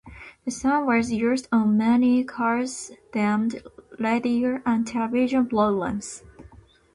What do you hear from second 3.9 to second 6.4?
radio and television programs.